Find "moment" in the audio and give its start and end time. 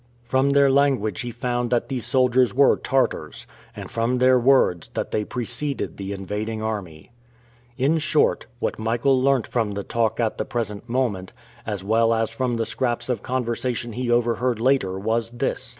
10.89-11.33